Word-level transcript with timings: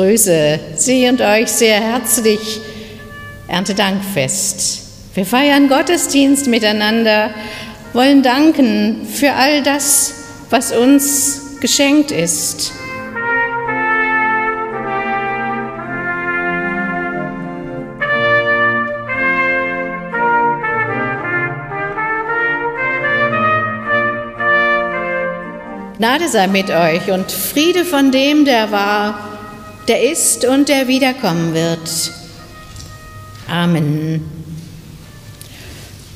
Grüße 0.00 0.58
Sie 0.76 1.06
und 1.10 1.20
euch 1.20 1.48
sehr 1.48 1.78
herzlich. 1.78 2.62
Erntedankfest. 3.48 4.80
Wir 5.14 5.26
feiern 5.26 5.68
Gottesdienst 5.68 6.46
miteinander, 6.46 7.28
wollen 7.92 8.22
danken 8.22 9.06
für 9.06 9.34
all 9.34 9.62
das, 9.62 10.14
was 10.48 10.72
uns 10.72 11.58
geschenkt 11.60 12.12
ist. 12.12 12.72
Gnade 25.98 26.26
sei 26.30 26.46
mit 26.46 26.70
euch 26.70 27.10
und 27.10 27.30
Friede 27.30 27.84
von 27.84 28.10
dem, 28.10 28.46
der 28.46 28.72
war, 28.72 29.29
der 29.90 30.08
ist 30.08 30.44
und 30.44 30.68
der 30.68 30.86
wiederkommen 30.86 31.52
wird. 31.52 32.12
Amen. 33.48 34.22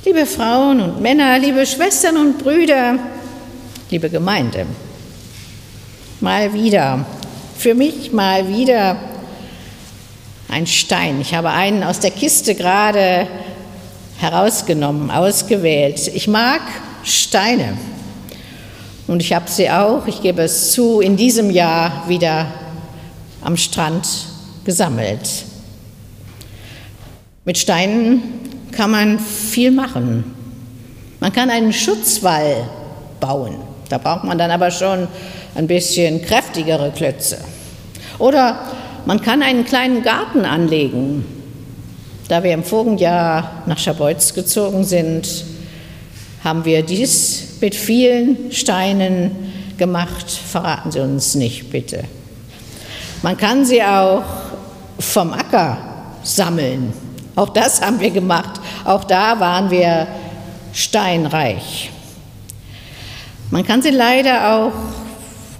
Liebe 0.04 0.26
Frauen 0.26 0.80
und 0.80 1.00
Männer, 1.00 1.40
liebe 1.40 1.66
Schwestern 1.66 2.16
und 2.16 2.38
Brüder, 2.38 3.00
liebe 3.90 4.08
Gemeinde, 4.10 4.66
mal 6.20 6.54
wieder, 6.54 7.04
für 7.58 7.74
mich 7.74 8.12
mal 8.12 8.46
wieder 8.46 8.96
ein 10.48 10.68
Stein. 10.68 11.20
Ich 11.20 11.34
habe 11.34 11.50
einen 11.50 11.82
aus 11.82 11.98
der 11.98 12.12
Kiste 12.12 12.54
gerade 12.54 13.26
herausgenommen, 14.18 15.10
ausgewählt. 15.10 16.12
Ich 16.14 16.28
mag 16.28 16.60
Steine. 17.02 17.76
Und 19.08 19.20
ich 19.20 19.32
habe 19.32 19.50
sie 19.50 19.68
auch, 19.68 20.06
ich 20.06 20.22
gebe 20.22 20.42
es 20.42 20.70
zu, 20.70 21.00
in 21.00 21.16
diesem 21.16 21.50
Jahr 21.50 22.04
wieder 22.06 22.46
am 23.44 23.56
Strand 23.56 24.08
gesammelt. 24.64 25.44
Mit 27.44 27.58
Steinen 27.58 28.22
kann 28.72 28.90
man 28.90 29.20
viel 29.20 29.70
machen. 29.70 30.24
Man 31.20 31.32
kann 31.32 31.50
einen 31.50 31.72
Schutzwall 31.72 32.68
bauen. 33.20 33.56
Da 33.88 33.98
braucht 33.98 34.24
man 34.24 34.38
dann 34.38 34.50
aber 34.50 34.70
schon 34.70 35.06
ein 35.54 35.66
bisschen 35.66 36.22
kräftigere 36.22 36.90
Klötze. 36.90 37.38
Oder 38.18 38.58
man 39.06 39.20
kann 39.20 39.42
einen 39.42 39.64
kleinen 39.64 40.02
Garten 40.02 40.44
anlegen. 40.44 41.24
Da 42.28 42.42
wir 42.42 42.52
im 42.52 42.64
vorigen 42.64 42.96
nach 43.66 43.78
Schabeutz 43.78 44.32
gezogen 44.32 44.84
sind, 44.84 45.44
haben 46.42 46.64
wir 46.64 46.82
dies 46.82 47.58
mit 47.60 47.74
vielen 47.74 48.50
Steinen 48.50 49.30
gemacht. 49.76 50.30
Verraten 50.30 50.90
Sie 50.90 51.00
uns 51.00 51.34
nicht, 51.34 51.70
bitte. 51.70 52.04
Man 53.24 53.38
kann 53.38 53.64
sie 53.64 53.82
auch 53.82 54.22
vom 54.98 55.32
Acker 55.32 55.78
sammeln. 56.22 56.92
Auch 57.34 57.48
das 57.48 57.80
haben 57.80 57.98
wir 57.98 58.10
gemacht. 58.10 58.60
Auch 58.84 59.04
da 59.04 59.40
waren 59.40 59.70
wir 59.70 60.06
steinreich. 60.74 61.90
Man 63.50 63.64
kann 63.64 63.80
sie 63.80 63.92
leider 63.92 64.54
auch 64.54 64.72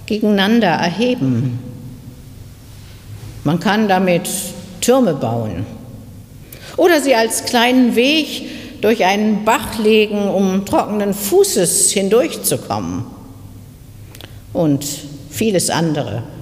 gegeneinander 0.05 0.67
erheben. 0.67 1.57
Man 3.43 3.59
kann 3.59 3.87
damit 3.87 4.29
Türme 4.79 5.15
bauen 5.15 5.65
oder 6.77 7.01
sie 7.01 7.15
als 7.15 7.45
kleinen 7.45 7.95
Weg 7.95 8.81
durch 8.81 9.03
einen 9.03 9.43
Bach 9.43 9.79
legen, 9.79 10.27
um 10.29 10.67
trockenen 10.67 11.15
Fußes 11.15 11.89
hindurchzukommen 11.93 13.05
und 14.53 14.85
vieles 15.31 15.71
andere. 15.71 16.34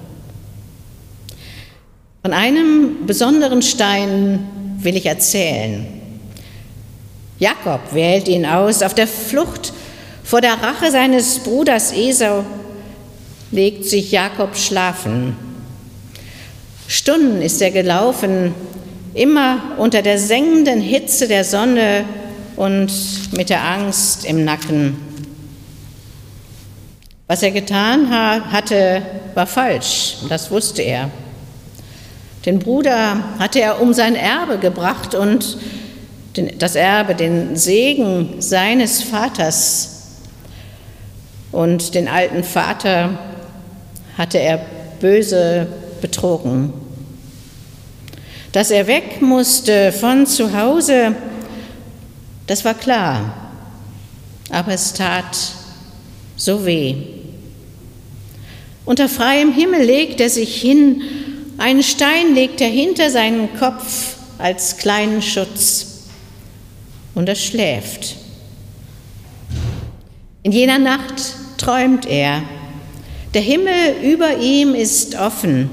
Von 2.24 2.32
einem 2.32 3.06
besonderen 3.06 3.62
Stein 3.62 4.48
will 4.78 4.96
ich 4.96 5.06
erzählen. 5.06 5.86
Jakob 7.38 7.82
wählt 7.94 8.30
ihn 8.30 8.46
aus. 8.46 8.82
Auf 8.82 8.94
der 8.94 9.08
Flucht 9.08 9.74
vor 10.24 10.40
der 10.40 10.54
Rache 10.54 10.90
seines 10.90 11.40
Bruders 11.40 11.92
Esau 11.92 12.46
legt 13.52 13.84
sich 13.84 14.14
Jakob 14.14 14.56
schlafen. 14.56 15.36
Stunden 16.88 17.42
ist 17.42 17.62
er 17.62 17.72
gelaufen, 17.72 18.56
immer 19.14 19.74
unter 19.78 20.02
der 20.02 20.18
sengenden 20.18 20.80
Hitze 20.80 21.28
der 21.28 21.44
Sonne 21.44 22.06
und 22.56 22.90
mit 23.34 23.50
der 23.50 23.66
Angst 23.66 24.24
im 24.24 24.46
Nacken. 24.46 24.96
Was 27.28 27.44
er 27.44 27.52
getan 27.52 28.10
hatte, 28.10 29.02
war 29.34 29.46
falsch, 29.46 30.20
das 30.30 30.50
wusste 30.50 30.84
er. 30.84 31.12
Den 32.46 32.60
Bruder 32.60 33.24
hatte 33.40 33.62
er 33.62 33.82
um 33.82 33.94
sein 33.94 34.16
Erbe 34.16 34.58
gebracht 34.58 35.16
und 35.16 35.58
das 36.58 36.76
Erbe, 36.76 37.16
den 37.16 37.56
Segen 37.56 38.42
seines 38.42 39.02
Vaters. 39.02 39.90
Und 41.52 41.94
den 41.96 42.08
alten 42.08 42.44
Vater 42.44 43.18
hatte 44.18 44.40
er 44.40 44.66
böse 45.00 45.68
betrogen. 46.02 46.74
Dass 48.52 48.72
er 48.72 48.88
weg 48.88 49.22
musste 49.22 49.92
von 49.92 50.26
zu 50.26 50.58
Hause, 50.58 51.16
das 52.48 52.66
war 52.66 52.74
klar, 52.74 53.52
aber 54.50 54.74
es 54.74 54.94
tat 54.94 55.38
so 56.36 56.66
weh. 56.66 56.96
Unter 58.86 59.08
freiem 59.08 59.54
Himmel 59.54 59.84
legt 59.84 60.20
er 60.20 60.30
sich 60.30 60.60
hin, 60.60 61.02
einen 61.58 61.84
Stein 61.84 62.34
legt 62.36 62.62
er 62.62 62.68
hinter 62.70 63.10
seinen 63.10 63.54
Kopf 63.58 64.16
als 64.38 64.78
kleinen 64.78 65.22
Schutz 65.22 66.06
und 67.16 67.30
er 67.30 67.36
schläft. 67.36 68.16
In 70.42 70.52
jener 70.52 70.80
Nacht 70.80 71.14
träumt 71.58 72.06
er. 72.06 72.44
Der 73.34 73.42
Himmel 73.42 73.96
über 74.04 74.38
ihm 74.40 74.76
ist 74.76 75.16
offen. 75.16 75.70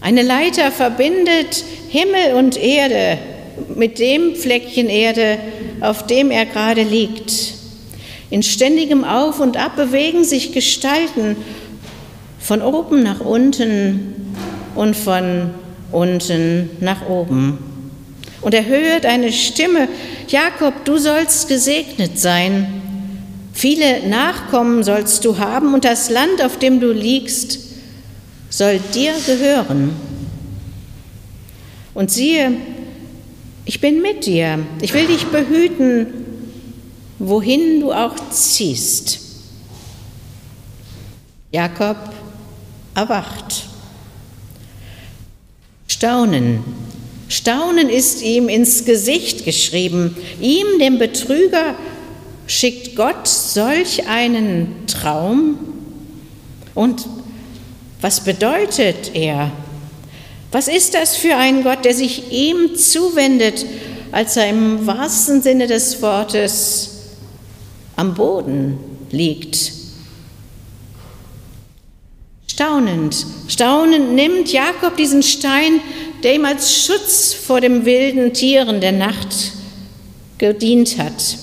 Eine 0.00 0.22
Leiter 0.22 0.72
verbindet 0.72 1.64
Himmel 1.88 2.34
und 2.36 2.56
Erde 2.56 3.18
mit 3.74 3.98
dem 3.98 4.34
Fleckchen 4.34 4.88
Erde, 4.88 5.38
auf 5.80 6.06
dem 6.06 6.30
er 6.30 6.46
gerade 6.46 6.82
liegt. 6.82 7.54
In 8.30 8.42
ständigem 8.42 9.04
Auf 9.04 9.40
und 9.40 9.56
Ab 9.56 9.76
bewegen 9.76 10.24
sich 10.24 10.52
Gestalten 10.52 11.36
von 12.38 12.62
oben 12.62 13.02
nach 13.02 13.20
unten 13.20 14.27
und 14.74 14.96
von 14.96 15.50
unten 15.92 16.70
nach 16.80 17.08
oben. 17.08 17.58
Und 18.40 18.54
er 18.54 18.66
hört 18.66 19.04
eine 19.04 19.32
Stimme, 19.32 19.88
Jakob, 20.28 20.84
du 20.84 20.98
sollst 20.98 21.48
gesegnet 21.48 22.18
sein. 22.18 22.82
Viele 23.52 24.08
Nachkommen 24.08 24.84
sollst 24.84 25.24
du 25.24 25.38
haben 25.38 25.74
und 25.74 25.84
das 25.84 26.10
Land, 26.10 26.42
auf 26.44 26.58
dem 26.58 26.78
du 26.78 26.92
liegst, 26.92 27.58
soll 28.50 28.78
dir 28.94 29.12
gehören. 29.26 29.90
Und 31.94 32.10
siehe, 32.10 32.52
ich 33.64 33.80
bin 33.80 34.00
mit 34.00 34.24
dir. 34.24 34.60
Ich 34.80 34.94
will 34.94 35.06
dich 35.06 35.26
behüten, 35.26 36.06
wohin 37.18 37.80
du 37.80 37.92
auch 37.92 38.14
ziehst. 38.30 39.20
Jakob 41.50 41.96
erwacht. 42.94 43.67
Staunen. 45.98 46.62
Staunen 47.28 47.88
ist 47.88 48.22
ihm 48.22 48.48
ins 48.48 48.84
Gesicht 48.84 49.44
geschrieben. 49.44 50.16
Ihm, 50.40 50.78
dem 50.78 50.96
Betrüger, 50.96 51.74
schickt 52.46 52.94
Gott 52.94 53.26
solch 53.26 54.06
einen 54.06 54.86
Traum? 54.86 55.58
Und 56.76 57.04
was 58.00 58.20
bedeutet 58.20 59.10
er? 59.14 59.50
Was 60.52 60.68
ist 60.68 60.94
das 60.94 61.16
für 61.16 61.34
ein 61.34 61.64
Gott, 61.64 61.84
der 61.84 61.94
sich 61.94 62.30
ihm 62.30 62.76
zuwendet, 62.76 63.66
als 64.12 64.36
er 64.36 64.50
im 64.50 64.86
wahrsten 64.86 65.42
Sinne 65.42 65.66
des 65.66 66.00
Wortes 66.00 66.90
am 67.96 68.14
Boden 68.14 68.78
liegt? 69.10 69.77
Staunend, 72.58 73.24
staunend 73.46 74.14
nimmt 74.14 74.52
Jakob 74.52 74.96
diesen 74.96 75.22
Stein, 75.22 75.80
der 76.24 76.34
ihm 76.34 76.44
als 76.44 76.84
Schutz 76.84 77.32
vor 77.32 77.60
den 77.60 77.84
wilden 77.84 78.32
Tieren 78.32 78.80
der 78.80 78.90
Nacht 78.90 79.52
gedient 80.38 80.98
hat. 80.98 81.38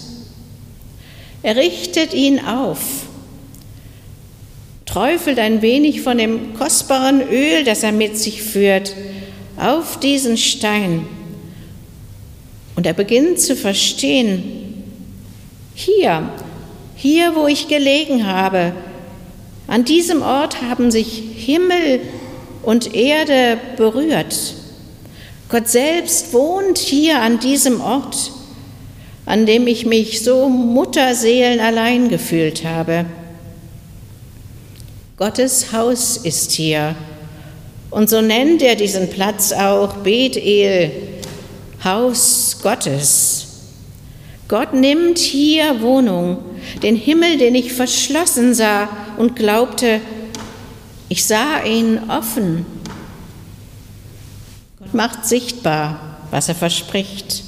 Er 1.42 1.56
richtet 1.56 2.14
ihn 2.14 2.42
auf 2.42 3.06
träufelt 4.86 5.40
ein 5.40 5.62
wenig 5.62 6.02
von 6.02 6.18
dem 6.18 6.54
kostbaren 6.54 7.22
Öl, 7.22 7.64
das 7.66 7.84
er 7.84 7.92
mit 7.92 8.18
sich 8.18 8.42
führt, 8.42 8.94
auf 9.58 10.00
diesen 10.00 10.38
Stein. 10.38 11.06
Und 12.76 12.86
er 12.86 12.94
beginnt 12.94 13.40
zu 13.40 13.56
verstehen, 13.56 14.84
hier, 15.74 16.30
hier, 16.96 17.36
wo 17.36 17.48
ich 17.48 17.68
gelegen 17.68 18.26
habe, 18.26 18.74
an 19.68 19.86
diesem 19.86 20.22
Ort 20.22 20.62
haben 20.62 20.92
sich 20.92 21.24
Himmel 21.36 22.02
und 22.64 22.94
Erde 22.96 23.58
berührt. 23.78 24.56
Gott 25.50 25.68
selbst 25.68 26.34
wohnt 26.34 26.78
hier 26.78 27.22
an 27.22 27.40
diesem 27.40 27.82
Ort, 27.82 28.32
an 29.26 29.46
dem 29.46 29.68
ich 29.68 29.86
mich 29.86 30.24
so 30.24 30.50
Mutterseelen 30.50 31.60
allein 31.60 32.10
gefühlt 32.10 32.64
habe. 32.66 33.06
Gottes 35.18 35.72
Haus 35.72 36.18
ist 36.18 36.52
hier. 36.52 36.96
Und 37.90 38.10
so 38.10 38.22
nennt 38.22 38.62
er 38.62 38.76
diesen 38.76 39.10
Platz 39.10 39.54
auch 39.54 39.98
Bethel, 39.98 40.92
Haus 41.84 42.58
Gottes. 42.62 43.48
Gott 44.48 44.74
nimmt 44.74 45.18
hier 45.18 45.82
Wohnung, 45.82 46.40
den 46.84 46.96
Himmel, 46.96 47.38
den 47.38 47.56
ich 47.56 47.74
verschlossen 47.74 48.54
sah 48.54 48.90
und 49.18 49.36
glaubte, 49.36 50.02
ich 51.10 51.26
sah 51.26 51.64
ihn 51.64 52.00
offen. 52.10 52.66
Gott 54.80 54.94
macht 54.94 55.26
sichtbar, 55.26 56.20
was 56.32 56.50
er 56.50 56.56
verspricht. 56.56 57.44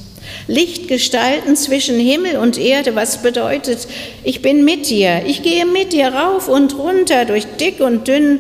Lichtgestalten 0.47 1.55
zwischen 1.55 1.99
Himmel 1.99 2.37
und 2.37 2.57
Erde, 2.57 2.95
was 2.95 3.21
bedeutet, 3.21 3.87
ich 4.23 4.41
bin 4.41 4.63
mit 4.63 4.89
dir, 4.89 5.23
ich 5.25 5.43
gehe 5.43 5.65
mit 5.65 5.93
dir 5.93 6.07
rauf 6.09 6.47
und 6.47 6.77
runter, 6.77 7.25
durch 7.25 7.45
dick 7.59 7.79
und 7.79 8.07
dünn, 8.07 8.39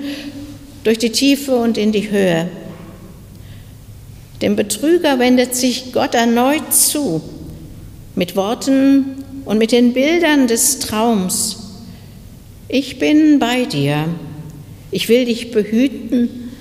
durch 0.83 0.97
die 0.97 1.11
Tiefe 1.11 1.55
und 1.55 1.77
in 1.77 1.91
die 1.91 2.09
Höhe. 2.09 2.49
Dem 4.41 4.55
Betrüger 4.55 5.19
wendet 5.19 5.55
sich 5.55 5.91
Gott 5.91 6.13
erneut 6.13 6.73
zu, 6.73 7.21
mit 8.15 8.35
Worten 8.35 9.16
und 9.47 9.57
mit 9.57 9.71
den 9.71 9.93
Bildern 9.93 10.47
des 10.47 10.79
Traums. 10.79 11.57
Ich 12.67 12.99
bin 12.99 13.39
bei 13.39 13.63
dir, 13.63 14.09
ich 14.91 15.07
will 15.07 15.23
dich 15.23 15.51
behüten, 15.51 16.51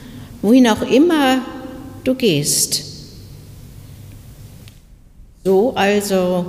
wohin 0.40 0.68
auch 0.68 0.82
immer 0.82 1.42
du 2.04 2.14
gehst. 2.14 2.84
So 5.44 5.74
also 5.74 6.46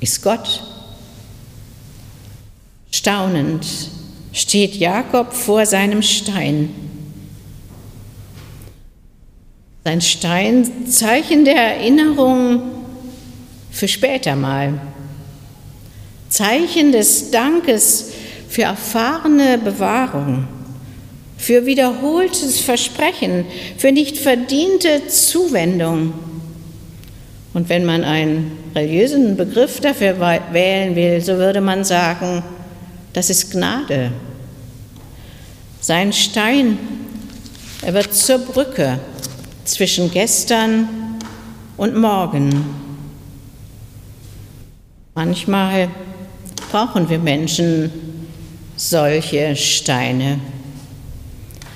ist 0.00 0.22
Gott. 0.22 0.62
Staunend 2.90 3.64
steht 4.32 4.74
Jakob 4.74 5.32
vor 5.32 5.64
seinem 5.64 6.02
Stein. 6.02 6.68
Sein 9.84 10.02
Stein, 10.02 10.86
Zeichen 10.86 11.46
der 11.46 11.76
Erinnerung 11.76 12.62
für 13.70 13.88
später 13.88 14.36
mal. 14.36 14.93
Zeichen 16.34 16.90
des 16.90 17.30
Dankes 17.30 18.10
für 18.48 18.62
erfahrene 18.62 19.56
Bewahrung, 19.56 20.48
für 21.36 21.64
wiederholtes 21.64 22.58
Versprechen, 22.58 23.46
für 23.78 23.92
nicht 23.92 24.18
verdiente 24.18 25.06
Zuwendung. 25.06 26.12
Und 27.52 27.68
wenn 27.68 27.84
man 27.84 28.02
einen 28.02 28.50
religiösen 28.74 29.36
Begriff 29.36 29.78
dafür 29.78 30.18
wählen 30.50 30.96
will, 30.96 31.20
so 31.20 31.36
würde 31.36 31.60
man 31.60 31.84
sagen, 31.84 32.42
das 33.12 33.30
ist 33.30 33.52
Gnade. 33.52 34.10
Sein 35.80 36.12
Stein, 36.12 36.78
er 37.80 37.94
wird 37.94 38.12
zur 38.12 38.38
Brücke 38.38 38.98
zwischen 39.64 40.10
gestern 40.10 40.88
und 41.76 41.94
morgen. 41.94 42.64
Manchmal 45.14 45.90
brauchen 46.74 47.08
wir 47.08 47.20
Menschen 47.20 47.92
solche 48.76 49.54
Steine. 49.54 50.40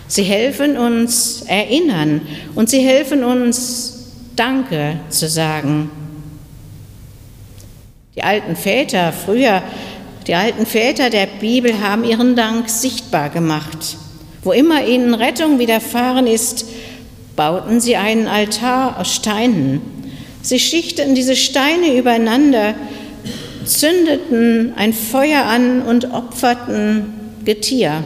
Sie 0.08 0.24
helfen 0.24 0.76
uns 0.76 1.42
erinnern 1.42 2.22
und 2.56 2.68
sie 2.68 2.80
helfen 2.80 3.22
uns 3.22 3.94
Danke 4.34 4.98
zu 5.08 5.28
sagen. 5.28 5.88
Die 8.16 8.24
alten 8.24 8.56
Väter 8.56 9.12
früher, 9.12 9.62
die 10.26 10.34
alten 10.34 10.66
Väter 10.66 11.10
der 11.10 11.26
Bibel 11.26 11.80
haben 11.80 12.02
ihren 12.02 12.34
Dank 12.34 12.68
sichtbar 12.68 13.30
gemacht. 13.30 13.98
Wo 14.42 14.50
immer 14.50 14.84
ihnen 14.84 15.14
Rettung 15.14 15.60
widerfahren 15.60 16.26
ist, 16.26 16.66
bauten 17.36 17.80
sie 17.80 17.94
einen 17.94 18.26
Altar 18.26 18.98
aus 18.98 19.14
Steinen. 19.14 19.80
Sie 20.42 20.58
schichteten 20.58 21.14
diese 21.14 21.36
Steine 21.36 21.96
übereinander, 21.96 22.74
zündeten 23.68 24.72
ein 24.76 24.92
Feuer 24.92 25.44
an 25.44 25.82
und 25.82 26.12
opferten 26.12 27.14
Getier. 27.44 28.04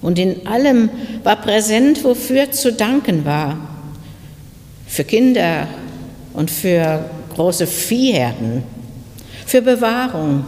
Und 0.00 0.18
in 0.18 0.46
allem 0.46 0.90
war 1.22 1.36
präsent, 1.36 2.04
wofür 2.04 2.50
zu 2.52 2.72
danken 2.72 3.24
war. 3.24 3.56
Für 4.86 5.04
Kinder 5.04 5.66
und 6.34 6.50
für 6.50 7.08
große 7.34 7.66
Viehherden, 7.66 8.62
für 9.46 9.62
Bewahrung, 9.62 10.44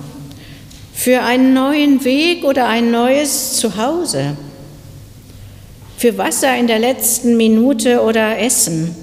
für 0.93 1.23
einen 1.23 1.55
neuen 1.55 2.05
Weg 2.05 2.45
oder 2.45 2.69
ein 2.69 2.91
neues 2.91 3.55
Zuhause, 3.55 4.37
für 5.97 6.17
Wasser 6.19 6.57
in 6.57 6.67
der 6.67 6.79
letzten 6.79 7.37
Minute 7.37 8.03
oder 8.03 8.39
Essen, 8.39 8.95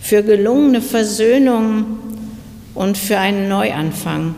für 0.00 0.22
gelungene 0.22 0.80
Versöhnung 0.80 2.11
und 2.74 2.96
für 2.98 3.18
einen 3.18 3.48
Neuanfang. 3.48 4.34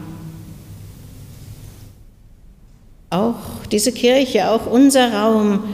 Auch 3.11 3.37
diese 3.71 3.93
Kirche, 3.93 4.51
auch 4.51 4.67
unser 4.67 5.13
Raum 5.13 5.65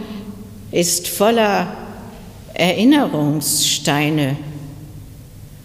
ist 0.71 1.09
voller 1.09 1.75
Erinnerungssteine, 2.55 4.37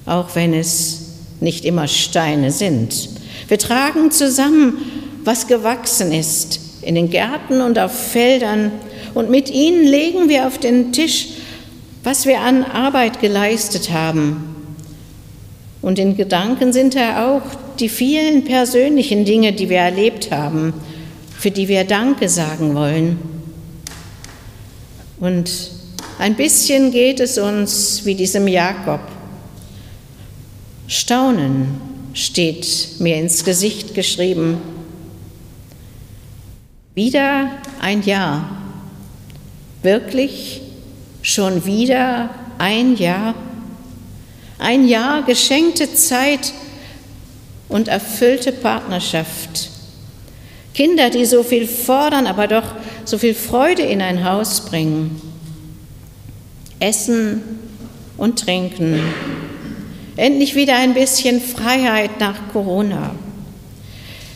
auch 0.06 0.36
wenn 0.36 0.54
es 0.54 1.02
nicht 1.42 1.66
immer 1.66 1.88
Steine 1.88 2.52
sind. 2.52 3.10
Wir 3.48 3.60
tragen 3.60 4.12
zusammen, 4.12 4.78
was 5.24 5.48
gewachsen 5.48 6.14
ist, 6.14 6.60
in 6.82 6.96
den 6.96 7.10
Gärten 7.10 7.62
und 7.62 7.78
auf 7.78 7.92
Feldern, 7.92 8.72
und 9.14 9.30
mit 9.30 9.50
ihnen 9.50 9.86
legen 9.86 10.28
wir 10.28 10.46
auf 10.46 10.58
den 10.58 10.92
Tisch, 10.92 11.30
was 12.04 12.26
wir 12.26 12.42
an 12.42 12.64
Arbeit 12.64 13.22
geleistet 13.22 13.92
haben. 13.92 14.55
Und 15.86 16.00
in 16.00 16.18
Gedanken 16.18 16.74
sind 16.74 16.96
da 16.96 17.28
auch 17.28 17.44
die 17.78 17.90
vielen 17.90 18.44
persönlichen 18.44 19.24
Dinge, 19.24 19.54
die 19.54 19.70
wir 19.70 19.78
erlebt 19.78 20.32
haben, 20.32 20.74
für 21.38 21.52
die 21.52 21.68
wir 21.68 21.84
Danke 21.84 22.28
sagen 22.28 22.74
wollen. 22.74 23.20
Und 25.20 25.52
ein 26.18 26.34
bisschen 26.34 26.90
geht 26.90 27.20
es 27.20 27.38
uns 27.38 28.04
wie 28.04 28.16
diesem 28.16 28.48
Jakob. 28.48 29.00
Staunen 30.88 31.80
steht 32.16 32.96
mir 32.98 33.18
ins 33.18 33.46
Gesicht 33.46 33.94
geschrieben. 33.94 34.58
Wieder 36.96 37.52
ein 37.80 38.02
Jahr. 38.02 38.58
Wirklich 39.84 40.64
schon 41.22 41.64
wieder 41.68 42.32
ein 42.58 42.96
Jahr. 42.98 43.36
Ein 44.58 44.88
Jahr 44.88 45.24
geschenkte 45.24 45.94
Zeit 45.94 46.54
und 47.68 47.88
erfüllte 47.88 48.52
Partnerschaft. 48.52 49.70
Kinder, 50.74 51.10
die 51.10 51.26
so 51.26 51.44
viel 51.44 51.68
fordern, 51.68 52.28
aber 52.28 52.48
doch 52.48 52.76
so 53.06 53.18
viel 53.18 53.34
Freude 53.34 53.82
in 53.82 54.02
ein 54.02 54.24
Haus 54.24 54.66
bringen. 54.66 55.22
Essen 56.80 57.42
und 58.18 58.40
Trinken. 58.40 59.00
Endlich 60.18 60.56
wieder 60.56 60.76
ein 60.76 60.94
bisschen 60.94 61.42
Freiheit 61.42 62.20
nach 62.20 62.50
Corona. 62.52 63.16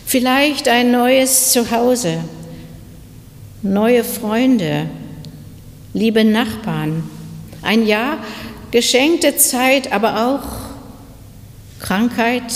Vielleicht 0.06 0.68
ein 0.68 0.92
neues 0.92 1.52
Zuhause, 1.52 2.18
neue 3.62 4.04
Freunde, 4.04 4.88
liebe 5.94 6.24
Nachbarn. 6.24 7.04
Ein 7.62 7.86
Jahr 7.86 8.18
geschenkte 8.72 9.36
Zeit, 9.38 9.92
aber 9.92 10.28
auch 10.28 10.70
Krankheit 11.80 12.54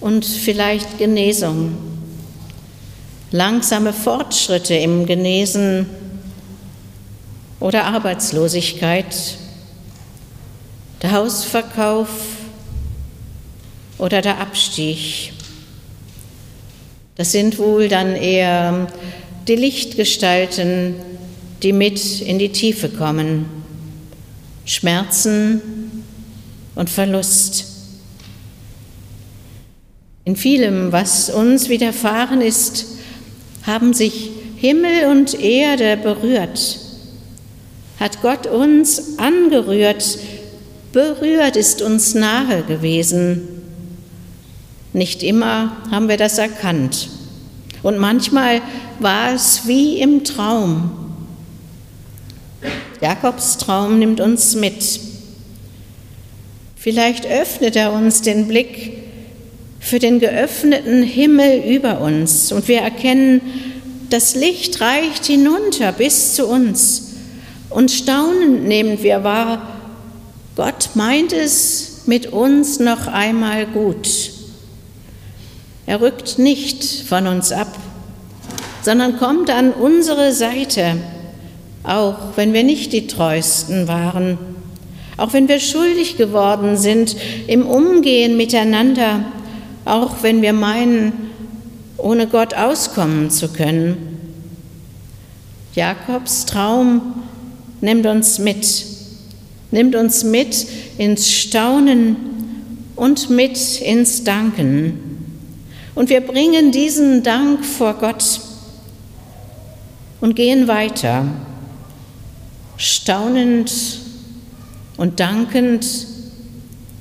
und 0.00 0.24
vielleicht 0.24 0.98
Genesung. 0.98 1.76
Langsame 3.30 3.92
Fortschritte 3.92 4.74
im 4.74 5.04
Genesen 5.04 5.86
oder 7.60 7.84
Arbeitslosigkeit, 7.84 9.14
der 11.02 11.12
Hausverkauf 11.12 12.08
oder 13.98 14.22
der 14.22 14.40
Abstieg. 14.40 15.32
Das 17.16 17.32
sind 17.32 17.58
wohl 17.58 17.88
dann 17.88 18.14
eher 18.14 18.86
die 19.48 19.56
Lichtgestalten, 19.56 20.94
die 21.62 21.72
mit 21.72 22.20
in 22.20 22.38
die 22.38 22.50
Tiefe 22.50 22.88
kommen. 22.88 23.57
Schmerzen 24.68 26.04
und 26.74 26.90
Verlust. 26.90 27.64
In 30.26 30.36
vielem, 30.36 30.92
was 30.92 31.30
uns 31.30 31.70
widerfahren 31.70 32.42
ist, 32.42 32.84
haben 33.62 33.94
sich 33.94 34.30
Himmel 34.56 35.06
und 35.10 35.40
Erde 35.40 35.96
berührt. 35.96 36.80
Hat 37.98 38.20
Gott 38.20 38.46
uns 38.46 39.18
angerührt, 39.18 40.18
berührt 40.92 41.56
ist 41.56 41.80
uns 41.80 42.14
nahe 42.14 42.62
gewesen. 42.62 43.48
Nicht 44.92 45.22
immer 45.22 45.78
haben 45.90 46.10
wir 46.10 46.18
das 46.18 46.36
erkannt. 46.36 47.08
Und 47.82 47.96
manchmal 47.96 48.60
war 49.00 49.32
es 49.32 49.66
wie 49.66 49.98
im 49.98 50.24
Traum. 50.24 51.07
Jakobs 53.00 53.58
Traum 53.58 53.98
nimmt 53.98 54.20
uns 54.20 54.54
mit. 54.54 55.00
Vielleicht 56.76 57.26
öffnet 57.26 57.76
er 57.76 57.92
uns 57.92 58.22
den 58.22 58.48
Blick 58.48 58.98
für 59.80 59.98
den 59.98 60.18
geöffneten 60.20 61.02
Himmel 61.02 61.62
über 61.64 62.00
uns 62.00 62.52
und 62.52 62.68
wir 62.68 62.80
erkennen, 62.80 63.40
das 64.10 64.34
Licht 64.34 64.80
reicht 64.80 65.26
hinunter 65.26 65.92
bis 65.92 66.34
zu 66.34 66.46
uns 66.46 67.14
und 67.70 67.90
staunend 67.90 68.66
nehmen 68.66 69.02
wir 69.02 69.24
wahr, 69.24 69.80
Gott 70.56 70.90
meint 70.94 71.32
es 71.32 72.02
mit 72.06 72.32
uns 72.32 72.80
noch 72.80 73.06
einmal 73.06 73.66
gut. 73.66 74.08
Er 75.86 76.00
rückt 76.00 76.38
nicht 76.38 76.84
von 77.06 77.26
uns 77.26 77.52
ab, 77.52 77.76
sondern 78.82 79.18
kommt 79.18 79.50
an 79.50 79.72
unsere 79.72 80.32
Seite, 80.32 80.96
auch 81.88 82.36
wenn 82.36 82.52
wir 82.52 82.64
nicht 82.64 82.92
die 82.92 83.06
treuesten 83.06 83.88
waren, 83.88 84.36
auch 85.16 85.32
wenn 85.32 85.48
wir 85.48 85.58
schuldig 85.58 86.16
geworden 86.16 86.76
sind 86.76 87.16
im 87.46 87.66
Umgehen 87.66 88.36
miteinander, 88.36 89.24
auch 89.84 90.22
wenn 90.22 90.42
wir 90.42 90.52
meinen, 90.52 91.12
ohne 91.96 92.26
Gott 92.26 92.54
auskommen 92.54 93.30
zu 93.30 93.48
können. 93.48 93.96
Jakobs 95.74 96.44
Traum 96.44 97.24
nimmt 97.80 98.06
uns 98.06 98.38
mit, 98.38 98.84
nimmt 99.70 99.96
uns 99.96 100.24
mit 100.24 100.66
ins 100.98 101.32
Staunen 101.32 102.16
und 102.96 103.30
mit 103.30 103.80
ins 103.80 104.24
Danken. 104.24 105.00
Und 105.94 106.10
wir 106.10 106.20
bringen 106.20 106.70
diesen 106.70 107.22
Dank 107.22 107.64
vor 107.64 107.94
Gott 107.94 108.40
und 110.20 110.36
gehen 110.36 110.68
weiter, 110.68 111.26
staunend 112.78 113.70
und 114.96 115.20
dankend 115.20 115.86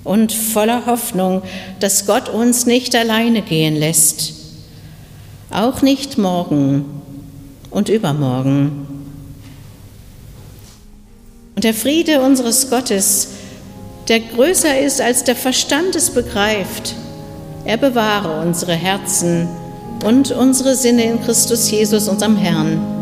und 0.04 0.34
voller 0.34 0.86
Hoffnung, 0.86 1.44
dass 1.80 2.06
Gott 2.06 2.28
uns 2.28 2.66
nicht 2.66 2.96
alleine 2.96 3.42
gehen 3.42 3.76
lässt, 3.76 4.34
auch 5.50 5.82
nicht 5.82 6.18
morgen 6.18 6.86
und 7.70 7.90
übermorgen. 7.90 8.88
Und 11.56 11.64
der 11.64 11.74
Friede 11.74 12.22
unseres 12.22 12.70
Gottes, 12.70 13.30
der 14.08 14.20
größer 14.20 14.80
ist, 14.80 15.02
als 15.02 15.24
der 15.24 15.36
Verstand 15.36 15.96
es 15.96 16.10
begreift, 16.10 16.96
er 17.66 17.78
bewahre 17.78 18.42
unsere 18.42 18.74
Herzen 18.74 19.48
und 20.06 20.32
unsere 20.32 20.76
Sinne 20.76 21.04
in 21.04 21.22
Christus 21.22 21.70
Jesus, 21.70 22.08
unserem 22.08 22.38
Herrn. 22.38 22.97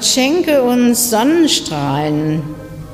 Gott 0.00 0.08
schenke 0.08 0.62
uns 0.62 1.10
Sonnenstrahlen, 1.10 2.42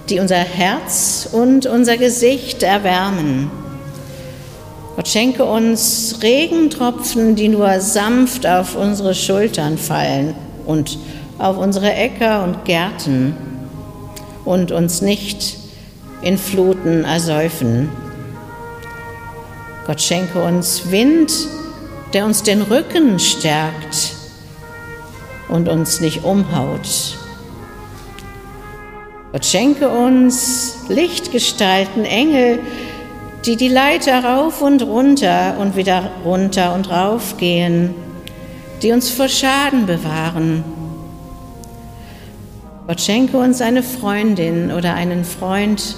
die 0.08 0.18
unser 0.18 0.38
Herz 0.38 1.28
und 1.30 1.64
unser 1.66 1.98
Gesicht 1.98 2.64
erwärmen. 2.64 3.48
Gott 4.96 5.06
schenke 5.06 5.44
uns 5.44 6.18
Regentropfen, 6.20 7.36
die 7.36 7.46
nur 7.46 7.78
sanft 7.78 8.44
auf 8.44 8.74
unsere 8.74 9.14
Schultern 9.14 9.78
fallen 9.78 10.34
und 10.66 10.98
auf 11.38 11.58
unsere 11.58 11.92
Äcker 11.94 12.42
und 12.42 12.64
Gärten 12.64 13.36
und 14.44 14.72
uns 14.72 15.00
nicht 15.00 15.58
in 16.22 16.36
Fluten 16.36 17.04
ersäufen. 17.04 17.88
Gott 19.86 20.00
schenke 20.00 20.42
uns 20.42 20.90
Wind, 20.90 21.32
der 22.14 22.24
uns 22.24 22.42
den 22.42 22.62
Rücken 22.62 23.20
stärkt 23.20 24.15
und 25.48 25.68
uns 25.68 26.00
nicht 26.00 26.24
umhaut. 26.24 27.16
Gott 29.32 29.44
schenke 29.44 29.88
uns 29.88 30.86
Lichtgestalten, 30.88 32.04
Engel, 32.04 32.60
die 33.44 33.56
die 33.56 33.68
Leiter 33.68 34.24
rauf 34.24 34.62
und 34.62 34.82
runter 34.82 35.56
und 35.58 35.76
wieder 35.76 36.10
runter 36.24 36.74
und 36.74 36.90
rauf 36.90 37.36
gehen, 37.36 37.94
die 38.82 38.92
uns 38.92 39.10
vor 39.10 39.28
Schaden 39.28 39.86
bewahren. 39.86 40.64
Gott 42.86 43.00
schenke 43.00 43.36
uns 43.36 43.60
eine 43.60 43.82
Freundin 43.82 44.72
oder 44.72 44.94
einen 44.94 45.24
Freund, 45.24 45.96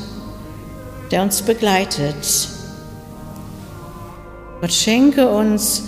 der 1.10 1.22
uns 1.22 1.42
begleitet. 1.42 2.48
Gott 4.60 4.72
schenke 4.72 5.28
uns, 5.28 5.84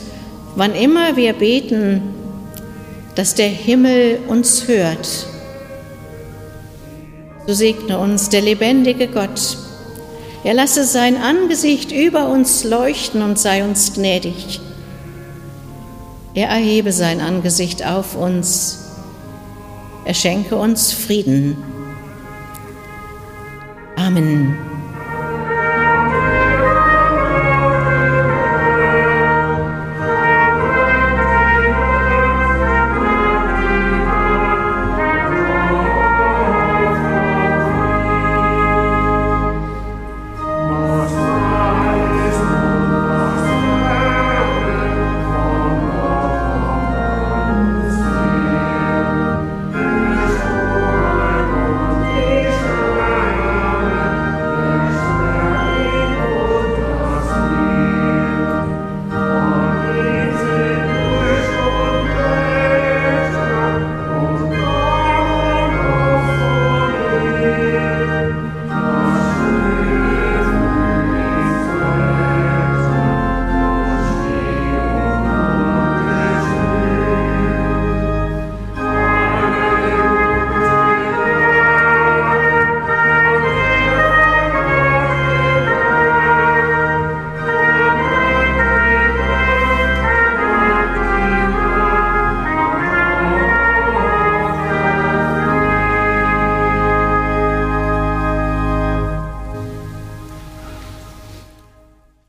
wann 0.57 0.75
immer 0.75 1.17
wir 1.17 1.33
beten, 1.33 2.20
dass 3.21 3.35
der 3.35 3.50
Himmel 3.50 4.19
uns 4.29 4.67
hört. 4.67 5.27
So 7.47 7.53
segne 7.53 7.99
uns 7.99 8.31
der 8.31 8.41
lebendige 8.41 9.09
Gott. 9.09 9.59
Er 10.43 10.55
lasse 10.55 10.85
sein 10.85 11.19
Angesicht 11.19 11.93
über 11.93 12.31
uns 12.31 12.65
leuchten 12.65 13.21
und 13.21 13.39
sei 13.39 13.62
uns 13.62 13.93
gnädig. 13.93 14.62
Er 16.33 16.49
erhebe 16.49 16.93
sein 16.93 17.21
Angesicht 17.21 17.85
auf 17.85 18.17
uns. 18.17 18.87
Er 20.07 20.15
schenke 20.15 20.57
uns 20.57 20.91
Frieden. 20.91 21.59
Amen. 23.97 24.70